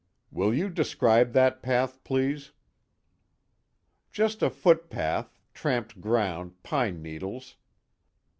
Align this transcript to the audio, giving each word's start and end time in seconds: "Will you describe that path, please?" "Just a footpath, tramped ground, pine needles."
"Will 0.31 0.51
you 0.51 0.67
describe 0.71 1.33
that 1.33 1.61
path, 1.61 2.03
please?" 2.03 2.53
"Just 4.11 4.41
a 4.41 4.49
footpath, 4.49 5.39
tramped 5.53 6.01
ground, 6.01 6.63
pine 6.63 7.03
needles." 7.03 7.55